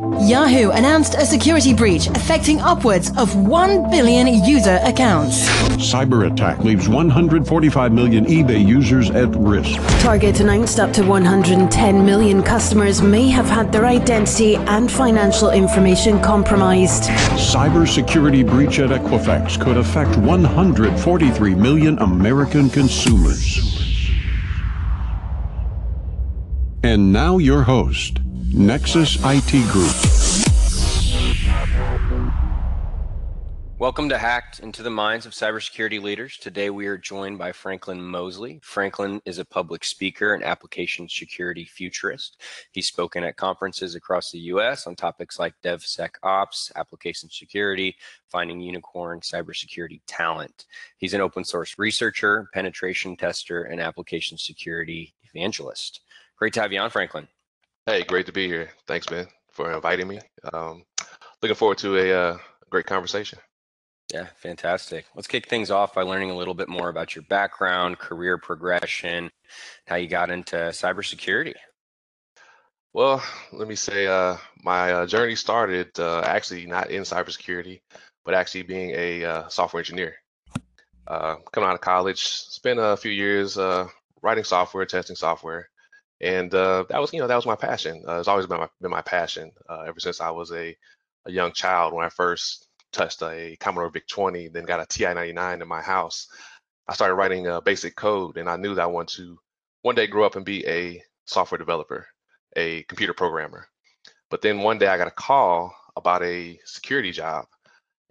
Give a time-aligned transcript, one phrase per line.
[0.00, 5.48] Yahoo announced a security breach affecting upwards of 1 billion user accounts.
[5.74, 9.80] Cyber attack leaves 145 million eBay users at risk.
[10.00, 16.20] Target announced up to 110 million customers may have had their identity and financial information
[16.22, 17.10] compromised.
[17.34, 23.64] Cybersecurity breach at Equifax could affect 143 million American consumers.
[26.84, 28.20] And now your host,
[28.54, 29.94] Nexus IT Group.
[33.78, 36.38] Welcome to Hacked into the Minds of Cybersecurity Leaders.
[36.38, 38.58] Today we are joined by Franklin Mosley.
[38.62, 42.40] Franklin is a public speaker and application security futurist.
[42.72, 47.96] He's spoken at conferences across the US on topics like DevSecOps, application security,
[48.30, 50.64] finding unicorn cybersecurity talent.
[50.96, 56.00] He's an open source researcher, penetration tester, and application security evangelist.
[56.36, 57.28] Great to have you on, Franklin.
[57.88, 58.68] Hey, great to be here.
[58.86, 60.20] Thanks, man, for inviting me.
[60.52, 60.84] Um,
[61.40, 62.38] looking forward to a uh,
[62.68, 63.38] great conversation.
[64.12, 65.06] Yeah, fantastic.
[65.14, 69.30] Let's kick things off by learning a little bit more about your background, career progression,
[69.86, 71.54] how you got into cybersecurity.
[72.92, 77.80] Well, let me say uh, my uh, journey started uh, actually not in cybersecurity,
[78.22, 80.16] but actually being a uh, software engineer.
[81.06, 83.56] Uh, coming out of college, spent a few years
[84.20, 85.70] writing software, testing software,
[86.20, 88.02] and uh, that was you know that was my passion.
[88.06, 90.76] Uh, it's always been my been my passion uh, ever since I was a
[91.26, 91.92] a young child.
[91.92, 95.82] When I first touched a Commodore VIC 20, then got a TI 99 in my
[95.82, 96.28] house,
[96.88, 99.38] I started writing uh, basic code, and I knew that I wanted to
[99.82, 102.06] one day grow up and be a software developer,
[102.56, 103.66] a computer programmer.
[104.30, 107.46] But then one day I got a call about a security job,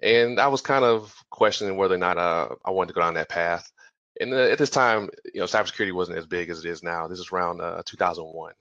[0.02, 3.16] and I was kind of questioning whether or not uh, I wanted to go down
[3.16, 3.72] that path
[4.20, 7.08] and uh, at this time, you know, cybersecurity wasn't as big as it is now.
[7.08, 8.54] This is around uh, 2001,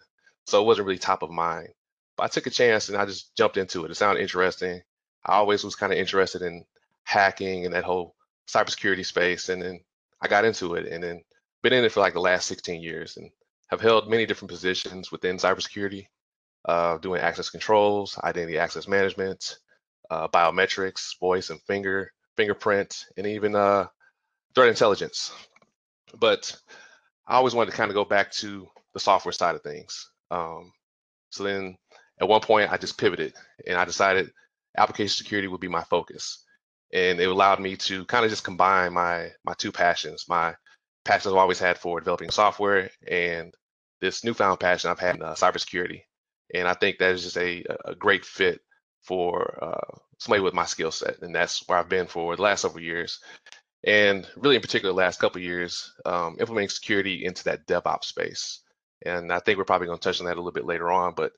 [0.46, 1.68] so it wasn't really top of mind.
[2.16, 3.90] But I took a chance and I just jumped into it.
[3.90, 4.82] It sounded interesting.
[5.24, 6.64] I always was kind of interested in
[7.04, 8.14] hacking and that whole
[8.48, 9.80] cybersecurity space, and then
[10.20, 11.22] I got into it, and then
[11.62, 13.30] been in it for like the last 16 years, and
[13.68, 16.06] have held many different positions within cybersecurity,
[16.66, 19.58] uh, doing access controls, identity access management,
[20.10, 23.86] uh, biometrics, voice and finger fingerprint, and even uh,
[24.56, 25.32] threat intelligence.
[26.18, 26.56] But
[27.28, 30.10] I always wanted to kind of go back to the software side of things.
[30.30, 30.72] Um,
[31.30, 31.76] so then
[32.20, 33.34] at one point I just pivoted
[33.66, 34.32] and I decided
[34.76, 36.44] application security would be my focus.
[36.92, 40.54] And it allowed me to kind of just combine my my two passions, my
[41.04, 43.52] passions I've always had for developing software and
[44.00, 46.02] this newfound passion I've had in uh, cybersecurity.
[46.54, 48.60] And I think that is just a, a great fit
[49.02, 51.20] for uh, somebody with my skill set.
[51.22, 53.20] And that's where I've been for the last several years
[53.86, 58.60] and really in particular last couple years um, implementing security into that DevOps space.
[59.04, 61.14] And I think we're probably going to touch on that a little bit later on,
[61.14, 61.32] but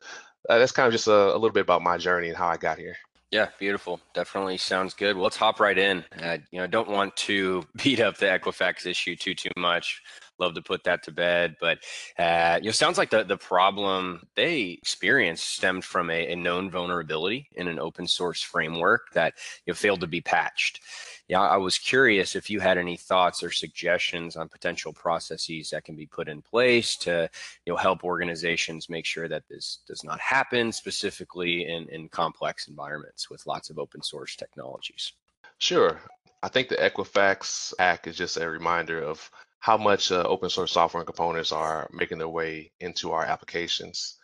[0.48, 2.56] uh, that's kind of just a, a, little bit about my journey and how I
[2.56, 2.96] got here.
[3.30, 4.00] Yeah, beautiful.
[4.14, 5.14] Definitely sounds good.
[5.14, 6.02] Well, let's hop right in.
[6.22, 10.02] Uh, you know, don't want to beat up the Equifax issue too too much.
[10.38, 11.78] Love to put that to bed, but
[12.18, 16.70] uh, you know, sounds like the the problem they experienced stemmed from a, a known
[16.70, 19.34] vulnerability in an open source framework that
[19.66, 20.80] you know, failed to be patched
[21.28, 25.84] yeah, I was curious if you had any thoughts or suggestions on potential processes that
[25.84, 27.28] can be put in place to
[27.66, 32.66] you know help organizations make sure that this does not happen specifically in, in complex
[32.66, 35.12] environments with lots of open source technologies.
[35.58, 36.00] Sure.
[36.42, 39.30] I think the Equifax Act is just a reminder of
[39.60, 44.16] how much uh, open source software and components are making their way into our applications.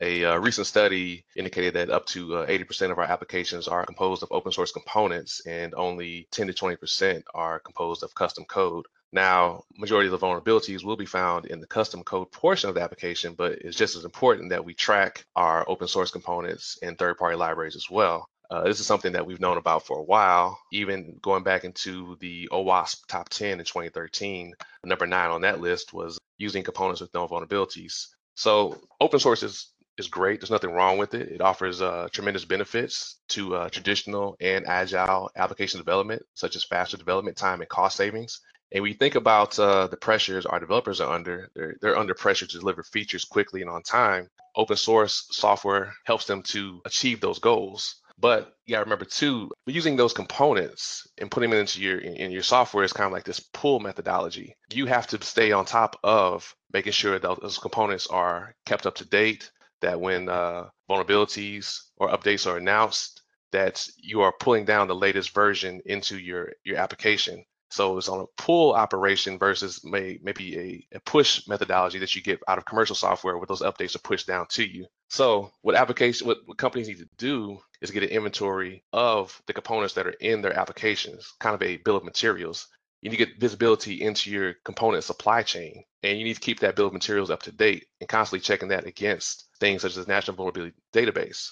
[0.00, 4.22] A uh, recent study indicated that up to uh, 80% of our applications are composed
[4.22, 8.86] of open source components and only 10 to 20% are composed of custom code.
[9.12, 12.82] Now, majority of the vulnerabilities will be found in the custom code portion of the
[12.82, 17.36] application, but it's just as important that we track our open source components and third-party
[17.36, 18.28] libraries as well.
[18.50, 22.16] Uh, this is something that we've known about for a while, even going back into
[22.20, 24.54] the OWASP top 10 in 2013.
[24.84, 28.08] Number nine on that list was using components with known vulnerabilities.
[28.34, 30.40] So open source is is great.
[30.40, 31.28] There's nothing wrong with it.
[31.28, 36.96] It offers uh, tremendous benefits to uh, traditional and agile application development, such as faster
[36.96, 38.40] development time and cost savings.
[38.72, 41.48] And we think about uh, the pressures our developers are under.
[41.54, 44.28] They're, they're under pressure to deliver features quickly and on time.
[44.56, 47.96] Open source software helps them to achieve those goals.
[48.18, 52.30] But you gotta remember too, using those components and putting them into your in, in
[52.30, 54.54] your software is kind of like this pull methodology.
[54.72, 58.94] You have to stay on top of making sure that those components are kept up
[58.96, 59.50] to date,
[59.80, 63.22] that when uh, vulnerabilities or updates are announced,
[63.52, 67.44] that you are pulling down the latest version into your your application.
[67.70, 72.22] So it's on a pull operation versus may, maybe a, a push methodology that you
[72.22, 74.86] get out of commercial software where those updates are pushed down to you.
[75.14, 79.94] So what application, what, companies need to do is get an inventory of the components
[79.94, 82.66] that are in their applications, kind of a bill of materials.
[83.00, 86.58] You need to get visibility into your component supply chain, and you need to keep
[86.60, 90.04] that bill of materials up to date and constantly checking that against things such as
[90.04, 91.50] the National Vulnerability Database.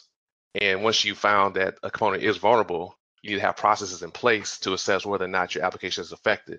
[0.56, 4.10] And once you found that a component is vulnerable, you need to have processes in
[4.10, 6.58] place to assess whether or not your application is affected.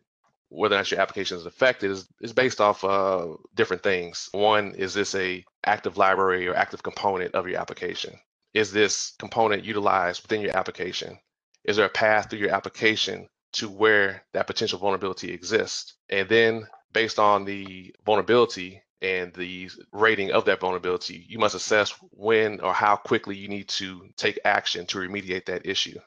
[0.53, 4.29] Whether or not your application is affected is, is based off uh, different things.
[4.31, 8.19] One, is this a active library or active component of your application?
[8.53, 11.17] Is this component utilized within your application?
[11.63, 15.95] Is there a path through your application to where that potential vulnerability exists?
[16.09, 21.91] And then based on the vulnerability, and the rating of that vulnerability, you must assess
[22.11, 25.99] when or how quickly you need to take action to remediate that issue.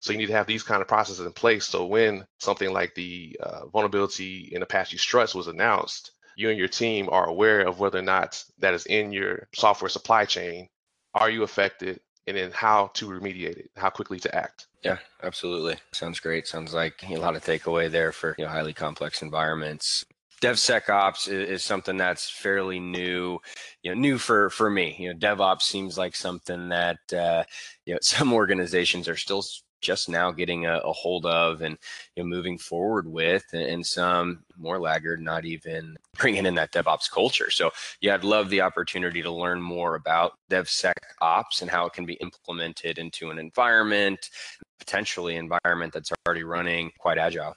[0.00, 1.66] So you need to have these kind of processes in place.
[1.66, 6.68] So when something like the uh, vulnerability in Apache Struts was announced, you and your
[6.68, 10.68] team are aware of whether or not that is in your software supply chain.
[11.14, 12.00] Are you affected?
[12.28, 14.66] And then how to remediate it, how quickly to act.
[14.82, 15.76] Yeah, absolutely.
[15.92, 16.46] Sounds great.
[16.46, 20.04] Sounds like a lot of takeaway there for you know, highly complex environments.
[20.42, 23.38] DevSecOps is, is, something that's fairly new,
[23.82, 24.94] you know, new for for me.
[24.98, 27.44] You know, DevOps seems like something that uh,
[27.86, 29.42] you know some organizations are still
[29.80, 31.76] just now getting a, a hold of and
[32.14, 36.72] you know, moving forward with, and, and, some more laggard, not even bringing in that
[36.72, 37.50] DevOps culture.
[37.50, 37.70] So,
[38.00, 42.14] yeah, I'd love the opportunity to learn more about DevSecOps and how it can be
[42.14, 44.30] implemented into an environment,
[44.78, 47.54] potentially environment that's already running quite agile.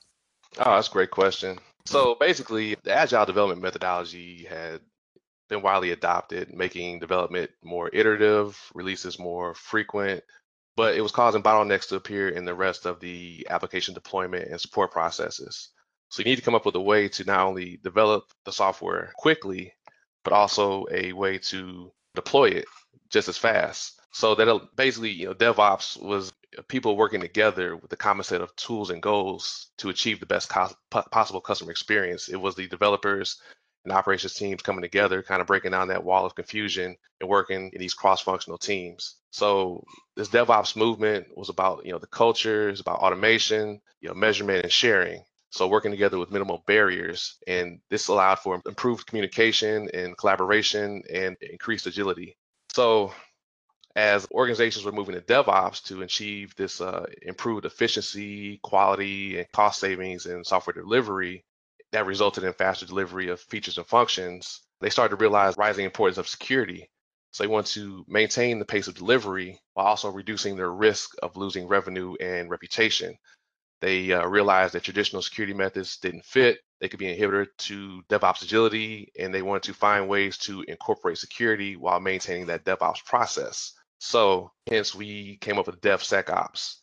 [0.57, 1.59] Oh, that's a great question.
[1.85, 4.81] So basically, the agile development methodology had
[5.49, 10.23] been widely adopted, making development more iterative, releases more frequent,
[10.79, 14.61] but it was causing bottlenecks to appear in the rest of the application deployment and
[14.61, 15.71] support processes.
[16.07, 19.11] So you need to come up with a way to not only develop the software
[19.17, 19.73] quickly,
[20.23, 22.65] but also a way to deploy it
[23.09, 23.99] just as fast.
[24.13, 28.39] So that basically, you know, DevOps was uh, people working together with a common set
[28.39, 30.71] of tools and goals to achieve the best co-
[31.11, 32.29] possible customer experience.
[32.29, 33.41] It was the developers
[33.89, 37.71] and operations teams coming together, kind of breaking down that wall of confusion and working
[37.73, 39.15] in these cross-functional teams.
[39.31, 39.83] So
[40.15, 44.63] this DevOps movement was about, you know, the culture, it's about automation, you know, measurement
[44.63, 45.23] and sharing.
[45.51, 51.35] So working together with minimal barriers, and this allowed for improved communication and collaboration and
[51.41, 52.37] increased agility.
[52.71, 53.11] So
[53.95, 59.79] as organizations were moving to DevOps to achieve this uh, improved efficiency, quality, and cost
[59.79, 61.43] savings in software delivery,
[61.91, 64.61] that resulted in faster delivery of features and functions.
[64.81, 66.89] They started to realize rising importance of security.
[67.31, 71.37] So they want to maintain the pace of delivery while also reducing their risk of
[71.37, 73.17] losing revenue and reputation.
[73.81, 76.59] They uh, realized that traditional security methods didn't fit.
[76.81, 80.63] They could be an inhibitor to DevOps agility, and they wanted to find ways to
[80.63, 83.73] incorporate security while maintaining that DevOps process.
[83.99, 86.78] So hence we came up with DevSecOps.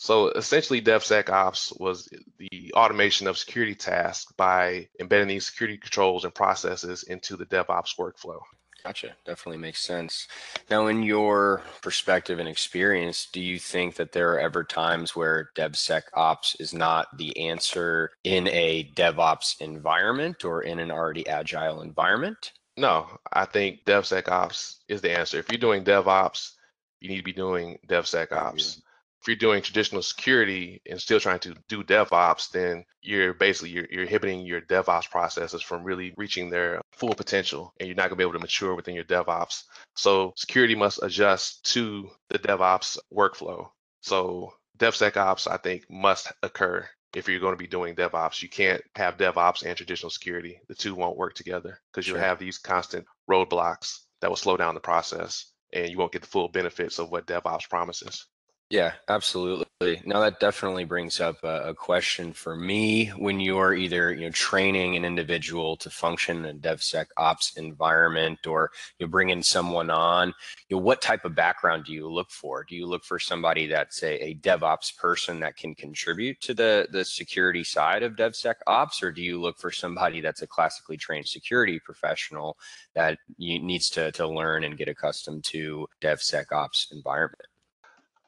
[0.00, 2.08] So essentially DevSecOps was
[2.38, 7.96] the automation of security tasks by embedding these security controls and processes into the DevOps
[7.98, 8.38] workflow.
[8.84, 9.16] Gotcha.
[9.26, 10.28] Definitely makes sense.
[10.70, 15.50] Now, in your perspective and experience, do you think that there are ever times where
[15.56, 22.52] DevSecOps is not the answer in a DevOps environment or in an already agile environment?
[22.76, 25.40] No, I think DevSecOps is the answer.
[25.40, 26.52] If you're doing DevOps,
[27.00, 28.80] you need to be doing DevSecOps.
[29.20, 33.86] If you're doing traditional security and still trying to do DevOps, then you're basically you're,
[33.90, 38.10] you're inhibiting your DevOps processes from really reaching their full potential, and you're not going
[38.10, 39.64] to be able to mature within your DevOps.
[39.96, 43.68] So security must adjust to the DevOps workflow.
[44.02, 48.42] So DevSecOps, I think, must occur if you're going to be doing DevOps.
[48.42, 50.60] You can't have DevOps and traditional security.
[50.68, 54.74] The two won't work together because you'll have these constant roadblocks that will slow down
[54.74, 58.26] the process and you won't get the full benefits of what DevOps promises.
[58.70, 60.02] Yeah, absolutely.
[60.04, 64.30] Now that definitely brings up a, a, question for me when you're either you know
[64.30, 70.34] training an individual to function in a DevSecOps environment or you are bringing someone on.
[70.68, 72.62] You know, what type of background do you look for?
[72.62, 76.88] Do you look for somebody that's a, a DevOps person that can contribute to the
[76.92, 81.26] the security side of DevSecOps, or do you look for somebody that's a classically trained
[81.26, 82.58] security professional
[82.94, 87.47] that needs to to learn and get accustomed to DevSecOps environment?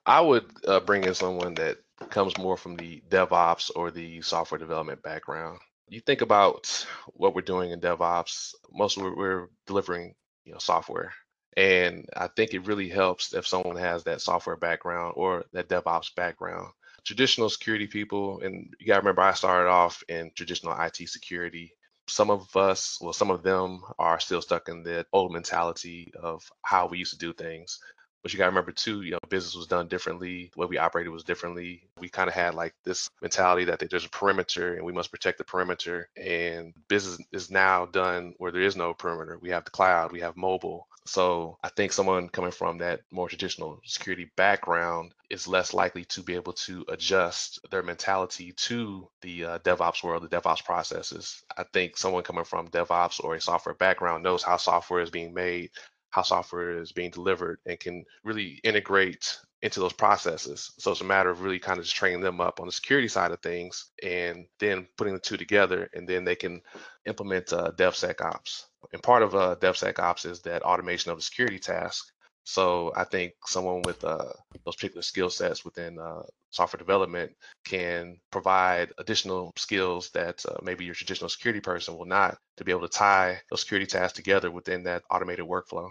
[0.06, 1.78] I would uh, bring in someone that
[2.10, 5.60] comes more from the DevOps or the software development background.
[5.88, 8.54] You think about what we're doing in DevOps.
[8.72, 10.14] Most we're, we're delivering,
[10.44, 11.12] you know, software,
[11.56, 16.14] and I think it really helps if someone has that software background or that DevOps
[16.14, 16.68] background.
[17.04, 21.72] Traditional security people, and you got to remember, I started off in traditional IT security.
[22.08, 26.42] some of us, well, some of them are still stuck in the old mentality of
[26.62, 27.78] how we used to do things.
[28.22, 30.50] But you got to remember too, you know, business was done differently.
[30.52, 31.88] The way we operated was differently.
[31.98, 35.38] We kind of had like this mentality that there's a perimeter and we must protect
[35.38, 36.08] the perimeter.
[36.16, 39.38] And business is now done where there is no perimeter.
[39.40, 40.86] We have the cloud, we have mobile.
[41.06, 46.22] So I think someone coming from that more traditional security background is less likely to
[46.22, 51.42] be able to adjust their mentality to the uh, DevOps world, the DevOps processes.
[51.56, 55.32] I think someone coming from DevOps or a software background knows how software is being
[55.32, 55.70] made,
[56.10, 60.72] how software is being delivered and can really integrate into those processes.
[60.78, 63.08] So it's a matter of really kind of just training them up on the security
[63.08, 66.62] side of things and then putting the two together and then they can
[67.06, 68.64] implement uh, DevSecOps.
[68.92, 72.10] And part of uh, DevSecOps is that automation of the security task.
[72.50, 74.32] So I think someone with uh,
[74.64, 77.30] those particular skill sets within uh, software development
[77.64, 82.72] can provide additional skills that uh, maybe your traditional security person will not to be
[82.72, 85.88] able to tie those security tasks together within that automated workflow.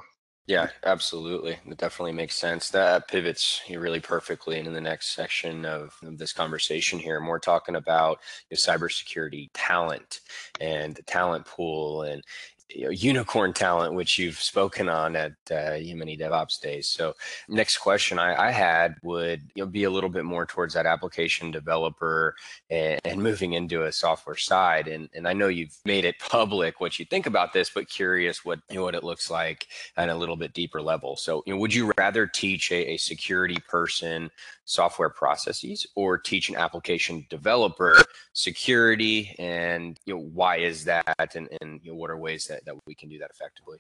[0.48, 1.60] Yeah, absolutely.
[1.68, 2.72] That definitely makes sense.
[2.72, 7.18] That pivots really perfectly into the next section of, of this conversation here.
[7.20, 8.20] And we're talking about
[8.52, 10.22] cybersecurity talent
[10.60, 12.24] and the talent pool and
[12.70, 16.90] you know, unicorn talent, which you've spoken on at uh, Yemeni DevOps Days.
[16.90, 17.16] So,
[17.48, 20.86] next question I, I had would you know, be a little bit more towards that
[20.86, 22.36] application developer
[22.70, 24.88] and, and, moving into a software side.
[24.88, 28.46] And, and I know you've made it public what you think about this, but curious
[28.46, 31.16] what you know, what it looks like at a little bit deeper level.
[31.18, 34.30] So, you know, would you rather teach a, a security person
[34.70, 37.98] software processes or teach an application developer
[38.34, 42.59] security and you know why is that and, and you know what are ways that,
[42.66, 43.80] that we can do that effectively.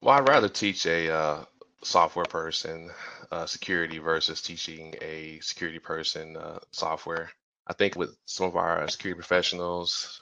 [0.00, 1.44] Well i'd rather teach a uh,
[1.82, 2.90] software person
[3.30, 7.30] uh, security versus teaching a security person uh, software.
[7.66, 10.20] I think with some of our security professionals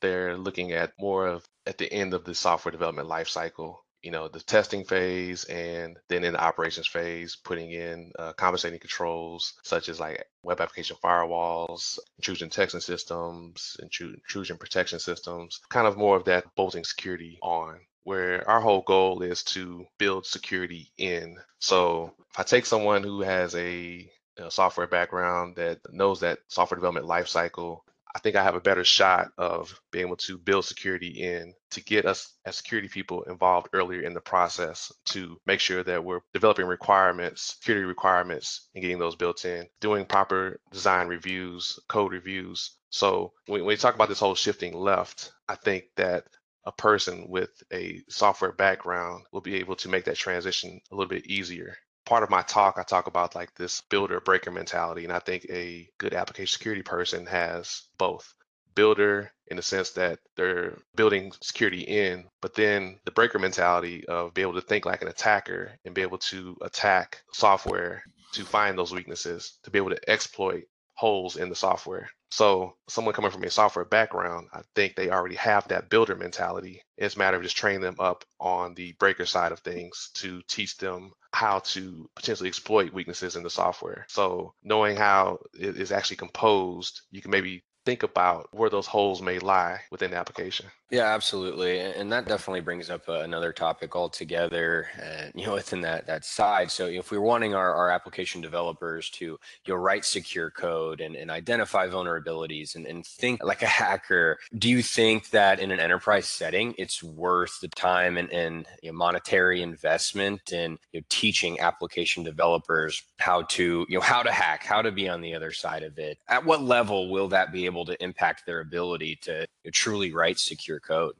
[0.00, 4.28] they're looking at more of at the end of the software development lifecycle you know,
[4.28, 9.88] the testing phase and then in the operations phase, putting in uh, compensating controls such
[9.88, 16.24] as like web application firewalls, intrusion detection systems, intrusion protection systems, kind of more of
[16.24, 21.36] that bolting security on where our whole goal is to build security in.
[21.58, 26.38] So if I take someone who has a you know, software background that knows that
[26.48, 27.80] software development lifecycle
[28.14, 31.82] I think I have a better shot of being able to build security in to
[31.82, 36.20] get us as security people involved earlier in the process to make sure that we're
[36.34, 42.76] developing requirements, security requirements, and getting those built in, doing proper design reviews, code reviews.
[42.90, 46.24] So when, we talk about this whole shifting left, I think that
[46.64, 51.08] a person with a software background will be able to make that transition a little
[51.08, 51.76] bit easier
[52.10, 55.04] part of my talk, I talk about like this builder breaker mentality.
[55.04, 58.34] And I think a good application security person has both
[58.74, 64.34] builder in the sense that they're building security in, but then the breaker mentality of
[64.34, 68.02] be able to think like an attacker and be able to attack software
[68.32, 70.64] to find those weaknesses, to be able to exploit
[70.94, 72.10] holes in the software.
[72.32, 76.82] So someone coming from a software background, I think they already have that builder mentality.
[76.98, 80.42] It's a matter of just training them up on the breaker side of things to
[80.48, 84.04] teach them how to potentially exploit weaknesses in the software.
[84.08, 89.20] So knowing how it is actually composed, you can maybe think about where those holes
[89.20, 90.66] may lie within the application.
[90.90, 94.88] Yeah, absolutely, and that definitely brings up uh, another topic altogether.
[95.00, 96.70] Uh, you know, within that that side.
[96.70, 101.14] So, if we're wanting our, our application developers to you know write secure code and,
[101.14, 105.78] and identify vulnerabilities and, and think like a hacker, do you think that in an
[105.78, 111.06] enterprise setting, it's worth the time and, and you know, monetary investment in you know,
[111.08, 115.34] teaching application developers how to you know how to hack, how to be on the
[115.34, 116.18] other side of it?
[116.26, 120.80] At what level will that be able to impact their ability to truly write secure
[120.80, 121.14] code.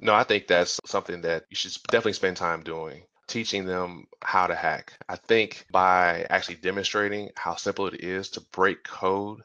[0.00, 4.46] No, I think that's something that you should definitely spend time doing teaching them how
[4.46, 4.92] to hack.
[5.08, 9.40] I think by actually demonstrating how simple it is to break code,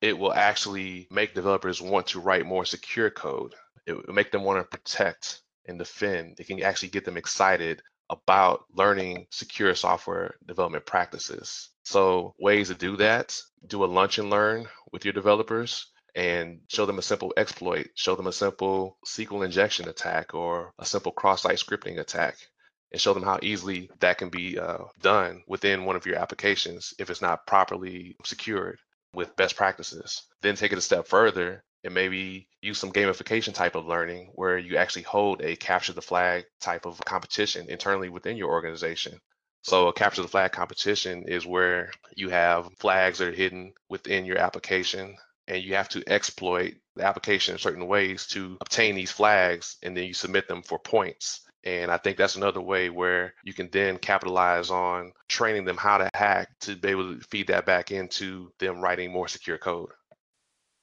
[0.00, 3.54] it will actually make developers want to write more secure code.
[3.86, 6.38] It will make them want to protect and defend.
[6.38, 11.70] It can actually get them excited about learning secure software development practices.
[11.84, 16.86] So, ways to do that do a lunch and learn with your developers and show
[16.86, 21.58] them a simple exploit, show them a simple SQL injection attack or a simple cross-site
[21.58, 22.36] scripting attack,
[22.90, 26.94] and show them how easily that can be uh, done within one of your applications
[26.98, 28.78] if it's not properly secured
[29.12, 30.22] with best practices.
[30.40, 34.56] Then take it a step further and maybe use some gamification type of learning where
[34.56, 39.20] you actually hold a capture the flag type of competition internally within your organization.
[39.62, 44.24] So a capture the flag competition is where you have flags that are hidden within
[44.24, 45.16] your application
[45.48, 49.96] and you have to exploit the application in certain ways to obtain these flags and
[49.96, 51.42] then you submit them for points.
[51.64, 55.98] And I think that's another way where you can then capitalize on training them how
[55.98, 59.90] to hack to be able to feed that back into them writing more secure code.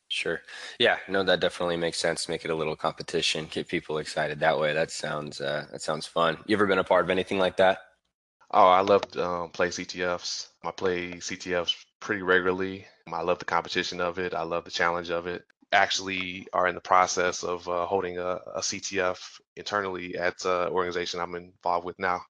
[0.10, 0.42] Sure.
[0.80, 2.30] Yeah, no, that definitely makes sense.
[2.30, 4.74] Make it a little competition, get people excited that way.
[4.74, 6.38] That sounds uh, that sounds fun.
[6.46, 7.80] You ever been a part of anything like that?
[8.52, 10.50] Oh, I love um, play CTFs.
[10.64, 12.86] I play CTFs pretty regularly.
[13.12, 14.34] I love the competition of it.
[14.34, 15.44] I love the challenge of it.
[15.72, 19.18] Actually, are in the process of uh, holding a, a, CTF
[19.56, 22.22] internally at the organization I'm involved with now.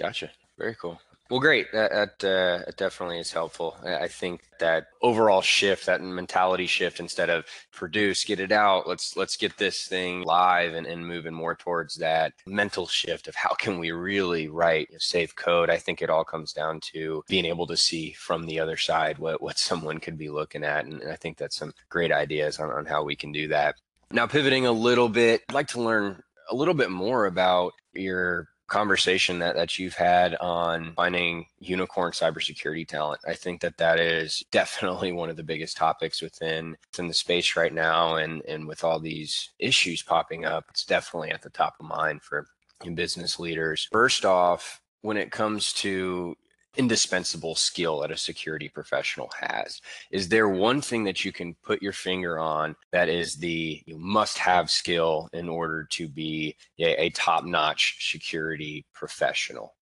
[0.00, 0.30] Gotcha.
[0.58, 0.98] Very cool.
[1.30, 1.70] Well, great.
[1.72, 3.76] That, that uh, definitely is helpful.
[3.84, 8.88] I think that overall shift, that mentality shift, instead of produce, get it out.
[8.88, 13.34] Let's let's get this thing live and, and moving more towards that mental shift of
[13.34, 15.68] how can we really write safe code.
[15.68, 19.18] I think it all comes down to being able to see from the other side
[19.18, 22.58] what what someone could be looking at, and, and I think that's some great ideas
[22.58, 23.74] on, on how we can do that.
[24.10, 28.48] Now, pivoting a little bit, I'd like to learn a little bit more about your
[28.68, 33.20] conversation that, that you've had on finding unicorn cybersecurity talent.
[33.26, 37.56] I think that that is definitely one of the biggest topics within within the space
[37.56, 41.74] right now, and and with all these issues popping up, it's definitely at the top
[41.80, 42.46] of mind for
[42.94, 43.88] business leaders.
[43.90, 46.36] First off, when it comes to
[46.78, 49.80] indispensable skill that a security professional has.
[50.10, 53.98] Is there one thing that you can put your finger on that is the you
[53.98, 59.74] must have skill in order to be a, a top notch security professional?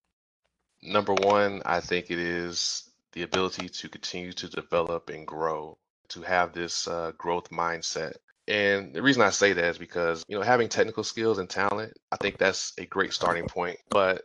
[0.83, 6.23] Number one, I think it is the ability to continue to develop and grow, to
[6.23, 8.15] have this uh, growth mindset.
[8.49, 11.93] And the reason I say that is because, you know, having technical skills and talent,
[12.13, 13.79] I think that's a great starting point.
[13.91, 14.23] But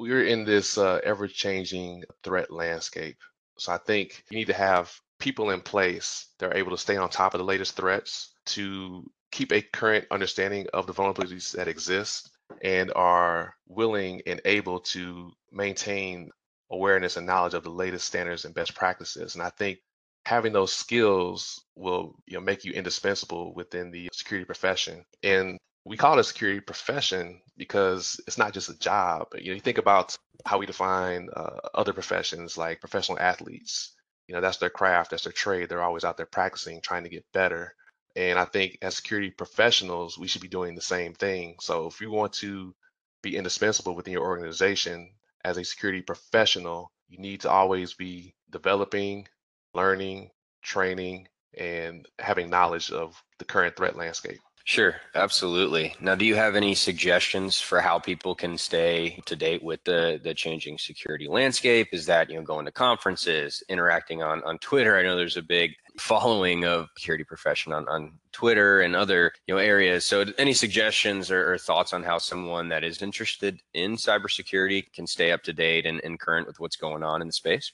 [0.00, 3.18] we're in this uh, ever changing threat landscape.
[3.58, 6.96] So I think you need to have people in place that are able to stay
[6.96, 11.68] on top of the latest threats, to keep a current understanding of the vulnerabilities that
[11.68, 12.30] exist,
[12.62, 16.30] and are willing and able to maintain
[16.70, 19.34] awareness and knowledge of the latest standards and best practices.
[19.34, 19.80] And I think
[20.24, 25.04] having those skills will you know make you indispensable within the security profession.
[25.22, 29.28] And we call it a security profession because it's not just a job.
[29.34, 33.92] You know, you think about how we define uh, other professions like professional athletes.
[34.26, 35.68] You know, that's their craft, that's their trade.
[35.68, 37.74] They're always out there practicing, trying to get better.
[38.16, 41.56] And I think as security professionals, we should be doing the same thing.
[41.60, 42.74] So if you want to
[43.22, 45.10] be indispensable within your organization
[45.44, 49.26] as a security professional, you need to always be developing,
[49.74, 50.30] learning,
[50.62, 54.40] training, and having knowledge of the current threat landscape.
[54.70, 55.96] Sure, absolutely.
[56.00, 60.20] Now, do you have any suggestions for how people can stay to date with the
[60.22, 61.88] the changing security landscape?
[61.90, 64.96] Is that you know going to conferences, interacting on on Twitter?
[64.96, 69.54] I know there's a big following of security profession on on Twitter and other you
[69.54, 70.04] know areas.
[70.04, 75.08] So, any suggestions or, or thoughts on how someone that is interested in cybersecurity can
[75.08, 77.72] stay up to date and, and current with what's going on in the space?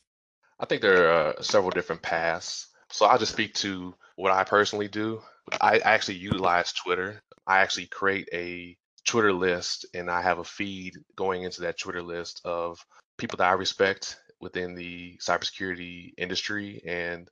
[0.59, 2.69] I think there are uh, several different paths.
[2.91, 5.23] So I'll just speak to what I personally do.
[5.61, 7.23] I actually utilize Twitter.
[7.47, 8.77] I actually create a
[9.07, 12.85] Twitter list and I have a feed going into that Twitter list of
[13.19, 17.29] people that I respect within the cybersecurity industry and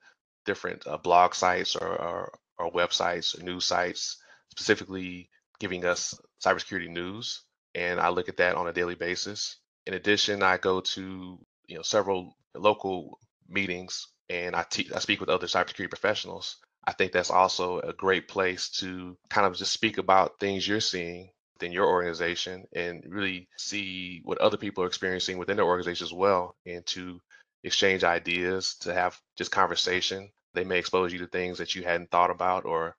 [0.46, 4.18] different uh, blog sites or, or, or websites or news sites,
[4.50, 7.42] specifically giving us cybersecurity news.
[7.74, 9.56] And I look at that on a daily basis.
[9.86, 13.18] In addition, I go to you know several local
[13.48, 17.92] meetings and I, te- I speak with other cybersecurity professionals I think that's also a
[17.92, 23.02] great place to kind of just speak about things you're seeing within your organization and
[23.08, 27.20] really see what other people are experiencing within their organization as well and to
[27.62, 30.30] exchange ideas, to have just conversation.
[30.52, 32.96] They may expose you to things that you hadn't thought about or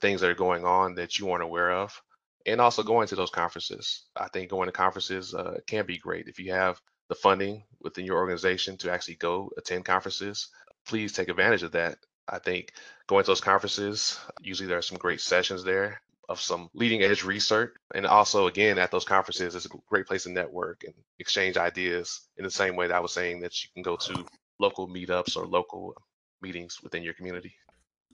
[0.00, 2.00] things that are going on that you weren't aware of.
[2.44, 4.04] And also going to those conferences.
[4.16, 6.28] I think going to conferences uh, can be great.
[6.28, 10.48] If you have the funding within your organization to actually go attend conferences,
[10.86, 12.72] please take advantage of that I think
[13.06, 17.24] going to those conferences, usually there are some great sessions there of some leading edge
[17.24, 17.74] research.
[17.94, 22.22] And also, again, at those conferences, it's a great place to network and exchange ideas
[22.36, 24.24] in the same way that I was saying that you can go to
[24.58, 25.94] local meetups or local
[26.40, 27.54] meetings within your community.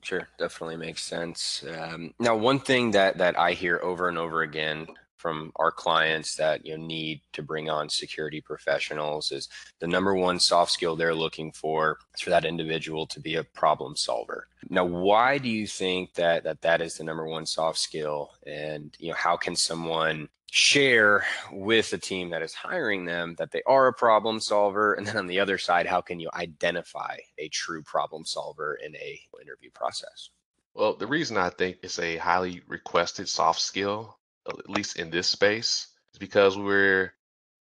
[0.03, 1.63] Sure, definitely makes sense.
[1.77, 4.87] Um, now, one thing that that I hear over and over again
[5.19, 10.15] from our clients that you know need to bring on security professionals is the number
[10.15, 14.47] one soft skill they're looking for is for that individual to be a problem solver.
[14.69, 18.31] Now, why do you think that that, that is the number one soft skill?
[18.47, 23.51] And you know, how can someone share with the team that is hiring them that
[23.51, 27.15] they are a problem solver and then on the other side how can you identify
[27.37, 30.31] a true problem solver in a interview process
[30.73, 35.27] well the reason i think it's a highly requested soft skill at least in this
[35.27, 37.13] space is because we're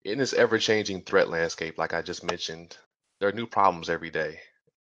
[0.04, 2.76] in this ever-changing threat landscape like i just mentioned.
[3.20, 4.38] There are new problems every day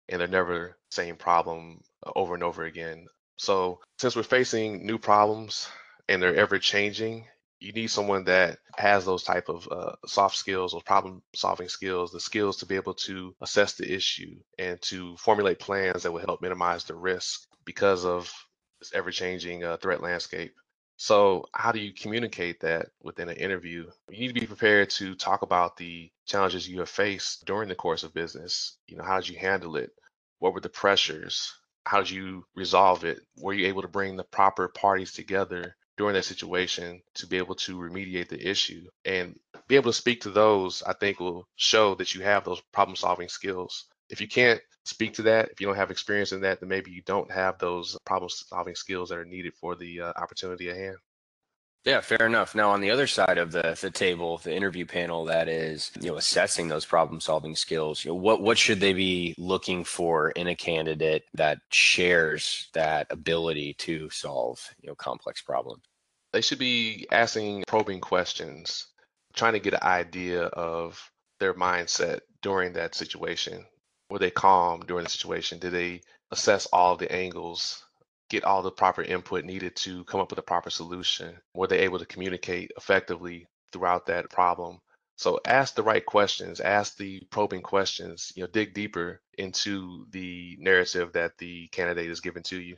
[0.08, 3.06] and they're never the same problem uh, over and over again.
[3.36, 5.68] So since we're facing new problems
[6.08, 7.26] and they're ever changing
[7.60, 12.12] you need someone that has those type of uh, soft skills or problem solving skills
[12.12, 16.20] the skills to be able to assess the issue and to formulate plans that will
[16.20, 18.32] help minimize the risk because of
[18.78, 20.54] this ever-changing uh, threat landscape
[20.98, 23.90] so how do you communicate that within an interview?
[24.10, 27.74] You need to be prepared to talk about the challenges you have faced during the
[27.74, 28.76] course of business.
[28.86, 29.92] You know how did you handle it?
[30.40, 31.54] What were the pressures?
[31.86, 33.20] How did you resolve it?
[33.38, 37.54] Were you able to bring the proper parties together during that situation to be able
[37.54, 38.86] to remediate the issue?
[39.04, 42.60] And be able to speak to those i think will show that you have those
[42.72, 46.40] problem solving skills if you can't speak to that if you don't have experience in
[46.40, 50.00] that then maybe you don't have those problem solving skills that are needed for the
[50.00, 50.96] uh, opportunity at hand
[51.84, 52.54] yeah, fair enough.
[52.54, 56.08] Now, on the other side of the, the table, the interview panel that is, you
[56.08, 60.30] know, assessing those problem solving skills, you know, what what should they be looking for
[60.32, 65.82] in a candidate that shares that ability to solve, you know, complex problems?
[66.32, 68.88] They should be asking probing questions,
[69.34, 71.00] trying to get an idea of
[71.38, 73.64] their mindset during that situation.
[74.10, 75.58] Were they calm during the situation?
[75.58, 77.82] Did they assess all the angles
[78.30, 81.36] get all the proper input needed to come up with a proper solution?
[81.54, 84.80] Were they able to communicate effectively throughout that problem?
[85.16, 90.56] So ask the right questions, ask the probing questions, you know, dig deeper into the
[90.60, 92.76] narrative that the candidate is giving to you.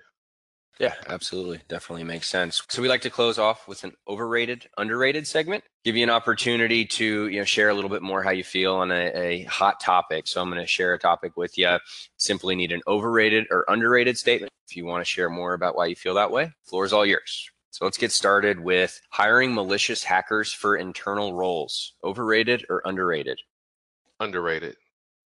[0.80, 1.60] Yeah, absolutely.
[1.68, 2.62] Definitely makes sense.
[2.70, 5.62] So we like to close off with an overrated, underrated segment.
[5.84, 8.76] Give you an opportunity to, you know, share a little bit more how you feel
[8.76, 10.26] on a, a hot topic.
[10.26, 11.76] So I'm going to share a topic with you.
[12.16, 14.50] Simply need an overrated or underrated statement.
[14.70, 17.04] If you want to share more about why you feel that way, floor is all
[17.04, 17.50] yours.
[17.72, 21.92] So let's get started with hiring malicious hackers for internal roles.
[22.02, 23.38] Overrated or underrated?
[24.18, 24.76] Underrated.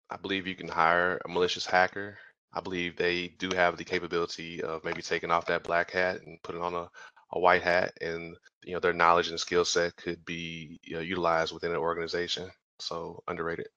[0.08, 2.16] I believe you can hire a malicious hacker
[2.54, 6.42] I believe they do have the capability of maybe taking off that black hat and
[6.42, 6.88] putting on a,
[7.32, 11.00] a white hat, and you know their knowledge and skill set could be you know,
[11.00, 12.50] utilized within an organization.
[12.78, 13.68] So underrated.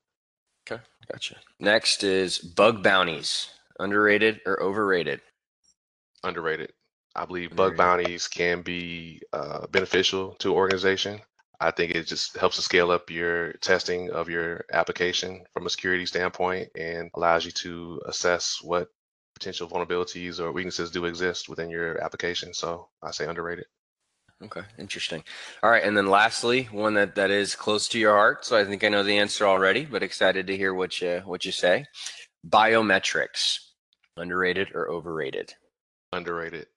[0.69, 1.37] Okay, gotcha.
[1.59, 3.49] Next is bug bounties.
[3.79, 5.21] Underrated or overrated?
[6.23, 6.71] Underrated.
[7.15, 7.77] I believe underrated.
[7.77, 11.21] bug bounties can be uh, beneficial to an organization.
[11.59, 15.69] I think it just helps to scale up your testing of your application from a
[15.69, 18.89] security standpoint and allows you to assess what
[19.35, 22.53] potential vulnerabilities or weaknesses do exist within your application.
[22.53, 23.65] So I say underrated.
[24.43, 25.23] Okay, interesting.
[25.63, 28.45] All right, and then lastly, one that that is close to your heart.
[28.45, 31.45] So I think I know the answer already, but excited to hear what you what
[31.45, 31.85] you say.
[32.47, 33.59] Biometrics,
[34.17, 35.53] underrated or overrated?
[36.11, 36.67] Underrated.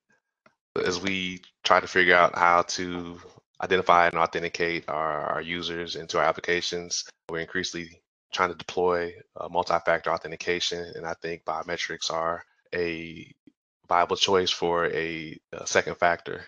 [0.83, 3.21] As we try to figure out how to
[3.61, 7.05] identify and authenticate our, our users into our applications.
[7.29, 8.01] We're increasingly
[8.33, 12.45] trying to deploy uh, multi-factor authentication, and I think biometrics are
[12.75, 13.33] a
[13.89, 16.45] viable choice for a, a, second factor.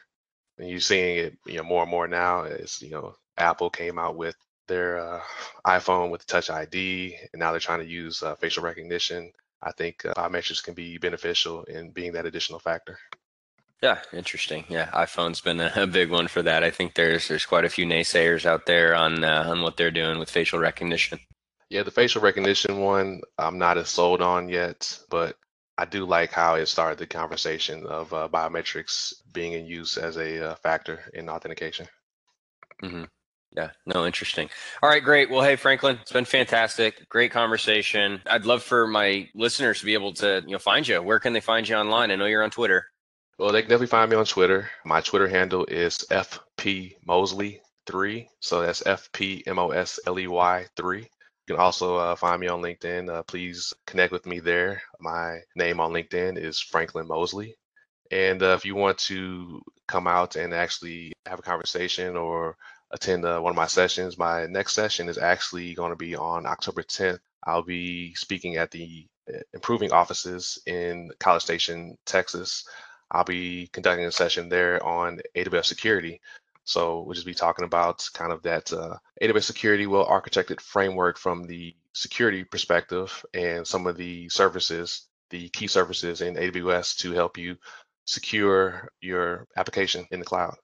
[0.58, 2.42] And you're seeing it, you know, more and more now.
[2.42, 4.36] As you know, Apple came out with
[4.68, 5.20] their uh,
[5.66, 9.32] iPhone with Touch ID, and now they're trying to use uh, facial recognition.
[9.62, 12.98] I think uh, biometrics can be beneficial in being that additional factor.
[13.82, 14.64] Yeah, interesting.
[14.68, 16.62] Yeah, iPhone's been a, a, big one for that.
[16.62, 19.90] I think there's there's quite a few naysayers out there on uh, on what they're
[19.90, 21.18] doing with facial recognition.
[21.70, 25.36] Yeah, the facial recognition one I'm not as sold on yet, but
[25.78, 30.18] I do like how it started the conversation of uh, biometrics being in use as
[30.18, 31.88] a uh, factor in authentication.
[32.82, 33.04] Mm-hmm.
[33.56, 34.50] Yeah, no, interesting.
[34.82, 35.30] All right, great.
[35.30, 37.08] Well, hey, Franklin, it's been fantastic.
[37.08, 38.20] Great conversation.
[38.26, 41.02] I'd love for my listeners to be able to, you know, find you.
[41.02, 42.10] Where can they find you online?
[42.10, 42.89] I know you're on Twitter.
[43.40, 44.68] Well, they can definitely find me on Twitter.
[44.84, 48.28] My Twitter handle is FP Mosley3.
[48.38, 50.98] So that's FP M O S L E Y 3.
[51.00, 51.06] You
[51.46, 53.08] can also uh, find me on LinkedIn.
[53.08, 54.82] Uh, please connect with me there.
[55.00, 57.56] My name on LinkedIn is Franklin Mosley.
[58.10, 62.58] And uh, if you want to come out and actually have a conversation or
[62.90, 66.44] attend uh, one of my sessions, my next session is actually going to be on
[66.44, 67.20] October 10th.
[67.44, 72.66] I'll be speaking at the uh, Improving Offices in College Station, Texas.
[73.10, 76.20] I'll be conducting a session there on AWS security.
[76.64, 81.18] So we'll just be talking about kind of that uh, AWS security well architected framework
[81.18, 87.12] from the security perspective and some of the services, the key services in AWS to
[87.12, 87.56] help you
[88.04, 90.54] secure your application in the cloud.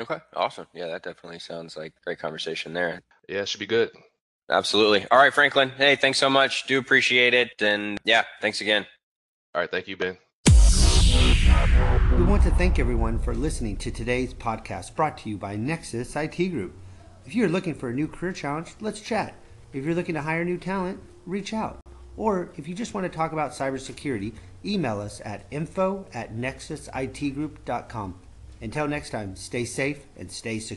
[0.00, 0.66] Okay, awesome.
[0.74, 3.00] Yeah, that definitely sounds like great conversation there.
[3.28, 3.90] Yeah, it should be good.
[4.50, 5.06] Absolutely.
[5.10, 5.70] All right, Franklin.
[5.70, 6.66] Hey, thanks so much.
[6.66, 7.60] Do appreciate it.
[7.60, 8.86] And yeah, thanks again.
[9.54, 10.18] All right, thank you, Ben.
[12.16, 16.14] We want to thank everyone for listening to today's podcast brought to you by Nexus
[16.14, 16.76] IT Group.
[17.26, 19.34] If you're looking for a new career challenge, let's chat.
[19.72, 21.80] If you're looking to hire new talent, reach out.
[22.16, 28.20] Or if you just want to talk about cybersecurity, email us at info at nexusitgroup.com.
[28.60, 30.76] Until next time, stay safe and stay secure.